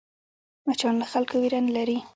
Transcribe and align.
مچان 0.65 0.93
له 1.01 1.05
خلکو 1.11 1.35
وېره 1.41 1.59
نه 1.65 1.71
لري 1.77 1.97